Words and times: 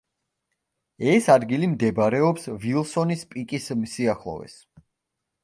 ეს 1.11 1.27
ადგილი 1.33 1.69
მდებარეობს 1.73 2.49
ვილსონის 2.65 3.23
პიკის 3.35 3.71
სიახლოვეს. 3.95 4.59